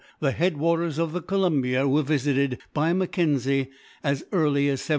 [0.19, 3.69] The head waters of the Columbia were visited by Mackenzie
[4.03, 4.89] as early as 1793.